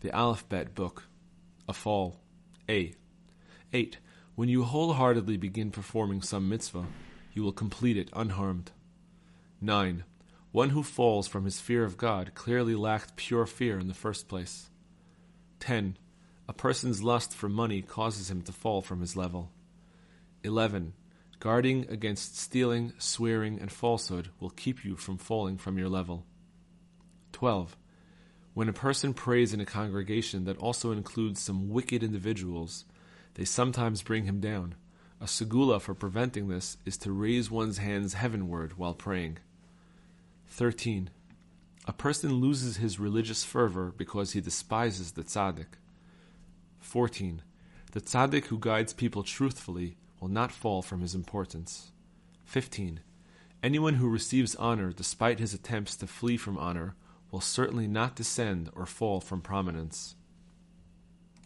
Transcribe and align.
The 0.00 0.12
Aleph-Bet 0.12 0.74
Book. 0.74 1.04
A 1.68 1.72
fall. 1.72 2.20
A. 2.68 2.94
8. 3.72 3.98
When 4.34 4.48
you 4.50 4.64
wholeheartedly 4.64 5.38
begin 5.38 5.70
performing 5.70 6.20
some 6.20 6.48
mitzvah, 6.48 6.84
you 7.32 7.42
will 7.42 7.52
complete 7.52 7.96
it 7.96 8.10
unharmed. 8.12 8.72
9. 9.62 10.04
One 10.52 10.70
who 10.70 10.82
falls 10.82 11.26
from 11.26 11.46
his 11.46 11.60
fear 11.60 11.82
of 11.82 11.96
God 11.96 12.34
clearly 12.34 12.74
lacked 12.74 13.16
pure 13.16 13.46
fear 13.46 13.78
in 13.78 13.88
the 13.88 13.94
first 13.94 14.28
place. 14.28 14.68
10. 15.60 15.96
A 16.46 16.52
person's 16.52 17.02
lust 17.02 17.34
for 17.34 17.48
money 17.48 17.80
causes 17.80 18.30
him 18.30 18.42
to 18.42 18.52
fall 18.52 18.82
from 18.82 19.00
his 19.00 19.16
level. 19.16 19.50
11. 20.44 20.92
Guarding 21.40 21.86
against 21.88 22.38
stealing, 22.38 22.92
swearing, 22.98 23.58
and 23.60 23.72
falsehood 23.72 24.28
will 24.40 24.50
keep 24.50 24.84
you 24.84 24.96
from 24.96 25.16
falling 25.16 25.56
from 25.56 25.78
your 25.78 25.88
level. 25.88 26.26
12. 27.32 27.76
When 28.56 28.70
a 28.70 28.72
person 28.72 29.12
prays 29.12 29.52
in 29.52 29.60
a 29.60 29.66
congregation 29.66 30.44
that 30.46 30.56
also 30.56 30.90
includes 30.90 31.42
some 31.42 31.68
wicked 31.68 32.02
individuals, 32.02 32.86
they 33.34 33.44
sometimes 33.44 34.00
bring 34.00 34.24
him 34.24 34.40
down. 34.40 34.76
A 35.20 35.26
segula 35.26 35.78
for 35.78 35.92
preventing 35.92 36.48
this 36.48 36.78
is 36.86 36.96
to 36.96 37.12
raise 37.12 37.50
one's 37.50 37.76
hands 37.76 38.14
heavenward 38.14 38.78
while 38.78 38.94
praying. 38.94 39.36
13. 40.48 41.10
A 41.86 41.92
person 41.92 42.36
loses 42.36 42.78
his 42.78 42.98
religious 42.98 43.44
fervor 43.44 43.92
because 43.94 44.32
he 44.32 44.40
despises 44.40 45.12
the 45.12 45.22
tzaddik. 45.22 45.76
14. 46.80 47.42
The 47.92 48.00
tzaddik 48.00 48.46
who 48.46 48.58
guides 48.58 48.94
people 48.94 49.22
truthfully 49.22 49.98
will 50.18 50.28
not 50.28 50.50
fall 50.50 50.80
from 50.80 51.02
his 51.02 51.14
importance. 51.14 51.92
15. 52.46 53.00
Anyone 53.62 53.96
who 53.96 54.08
receives 54.08 54.54
honor 54.54 54.92
despite 54.92 55.40
his 55.40 55.52
attempts 55.52 55.94
to 55.96 56.06
flee 56.06 56.38
from 56.38 56.56
honor 56.56 56.94
will 57.36 57.42
certainly 57.42 57.86
not 57.86 58.16
descend 58.16 58.70
or 58.74 58.86
fall 58.86 59.20
from 59.20 59.42
prominence. 59.42 60.16